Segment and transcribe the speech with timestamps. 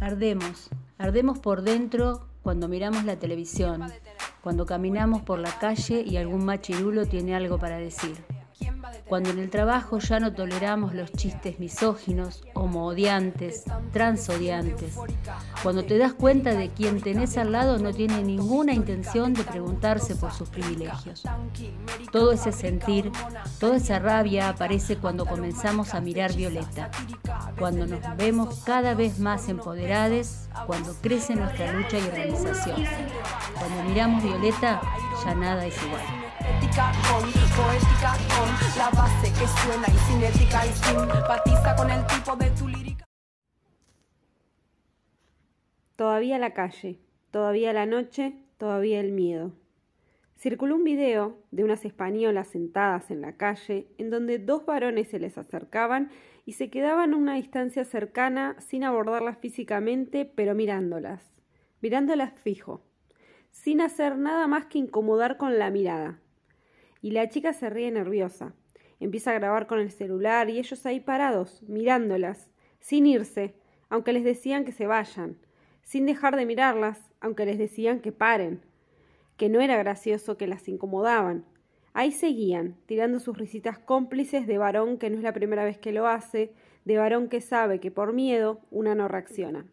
[0.00, 3.82] Ardemos, ardemos por dentro cuando miramos la televisión,
[4.42, 8.16] cuando caminamos por la calle y algún machirulo tiene algo para decir.
[9.08, 13.62] Cuando en el trabajo ya no toleramos los chistes misóginos, homoodiantes,
[13.92, 14.96] transodiantes.
[15.62, 20.16] Cuando te das cuenta de quien tenés al lado no tiene ninguna intención de preguntarse
[20.16, 21.22] por sus privilegios.
[22.10, 23.12] Todo ese sentir,
[23.60, 26.90] toda esa rabia aparece cuando comenzamos a mirar Violeta,
[27.58, 32.84] cuando nos vemos cada vez más empoderadas, cuando crece nuestra lucha y organización.
[33.54, 34.80] Cuando miramos Violeta,
[35.24, 36.25] ya nada es igual
[36.76, 37.22] con
[37.56, 43.04] poética, con la base que y cinética y con el tipo de tu lírica.
[45.96, 49.52] Todavía la calle, todavía la noche, todavía el miedo.
[50.36, 55.18] Circuló un video de unas españolas sentadas en la calle en donde dos varones se
[55.18, 56.10] les acercaban
[56.44, 61.22] y se quedaban a una distancia cercana sin abordarlas físicamente, pero mirándolas,
[61.80, 62.82] mirándolas fijo,
[63.50, 66.20] sin hacer nada más que incomodar con la mirada.
[67.02, 68.54] Y la chica se ríe nerviosa.
[68.98, 73.54] Empieza a grabar con el celular y ellos ahí parados, mirándolas, sin irse,
[73.88, 75.38] aunque les decían que se vayan,
[75.82, 78.62] sin dejar de mirarlas, aunque les decían que paren,
[79.36, 81.44] que no era gracioso, que las incomodaban.
[81.92, 85.92] Ahí seguían, tirando sus risitas cómplices de varón que no es la primera vez que
[85.92, 86.52] lo hace,
[86.84, 89.66] de varón que sabe que por miedo una no reacciona.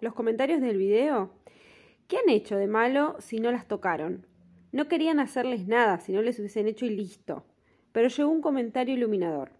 [0.00, 1.32] Los comentarios del video.
[2.08, 4.26] ¿Qué han hecho de malo si no las tocaron?
[4.72, 7.44] No querían hacerles nada si no les hubiesen hecho y listo.
[7.92, 9.52] Pero llegó un comentario iluminador.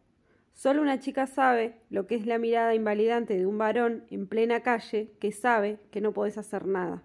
[0.55, 4.63] Solo una chica sabe lo que es la mirada invalidante de un varón en plena
[4.63, 7.03] calle que sabe que no podés hacer nada.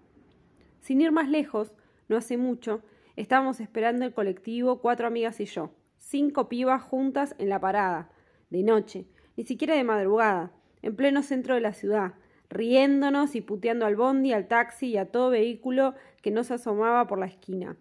[0.80, 1.74] Sin ir más lejos,
[2.08, 2.82] no hace mucho,
[3.16, 8.10] estábamos esperando el colectivo cuatro amigas y yo, cinco pibas juntas en la parada,
[8.48, 12.14] de noche, ni siquiera de madrugada, en pleno centro de la ciudad,
[12.48, 17.18] riéndonos y puteando al bondi, al taxi y a todo vehículo que nos asomaba por
[17.18, 17.76] la esquina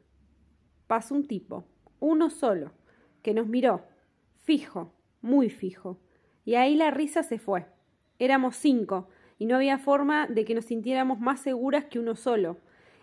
[0.87, 1.65] pasó un tipo,
[1.99, 2.71] uno solo,
[3.21, 3.85] que nos miró,
[4.43, 5.99] fijo, muy fijo,
[6.45, 7.65] y ahí la risa se fue.
[8.19, 12.57] Éramos cinco, y no había forma de que nos sintiéramos más seguras que uno solo.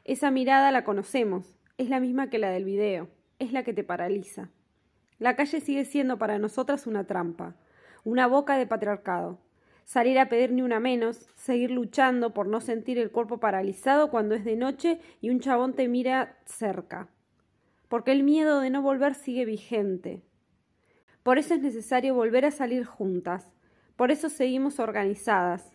[0.04, 3.08] Esa mirada la conocemos, es la misma que la del video,
[3.38, 4.50] es la que te paraliza.
[5.18, 7.54] La calle sigue siendo para nosotras una trampa,
[8.02, 9.38] una boca de patriarcado.
[9.84, 14.34] Salir a pedir ni una menos, seguir luchando por no sentir el cuerpo paralizado cuando
[14.34, 17.08] es de noche y un chabón te mira cerca
[17.88, 20.22] porque el miedo de no volver sigue vigente.
[21.22, 23.50] Por eso es necesario volver a salir juntas,
[23.96, 25.72] por eso seguimos organizadas,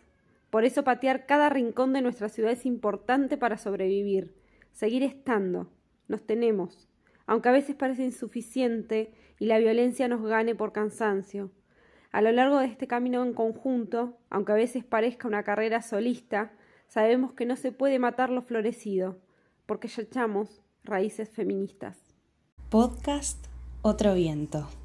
[0.50, 4.34] por eso patear cada rincón de nuestra ciudad es importante para sobrevivir,
[4.72, 5.72] seguir estando,
[6.08, 6.88] nos tenemos,
[7.26, 11.50] aunque a veces parece insuficiente y la violencia nos gane por cansancio.
[12.12, 16.52] A lo largo de este camino en conjunto, aunque a veces parezca una carrera solista,
[16.88, 19.18] sabemos que no se puede matar lo florecido,
[19.66, 21.96] porque ya echamos raíces feministas.
[22.70, 23.46] Podcast
[23.82, 24.79] Otro Viento.